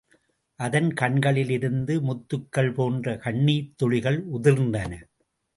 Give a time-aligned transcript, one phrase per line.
[0.59, 4.91] அதன் கண்களில் இருந்து முத்துகள் போன்ற கண்ணீர்த் துளிகள் உதிர்ந்தன.